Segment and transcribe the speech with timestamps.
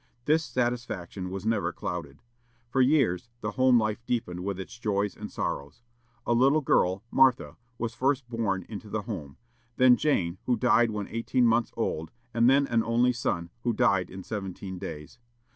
[0.25, 2.23] This satisfaction was never clouded.
[2.71, 5.83] For years, the home life deepened with its joys and sorrows.
[6.25, 9.37] A little girl, Martha, was first born into the home;
[9.77, 14.09] then Jane, who died when eighteen months old, and then an only son, who died
[14.09, 15.19] in seventeen days.